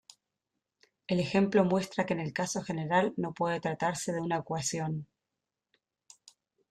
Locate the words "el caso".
2.21-2.63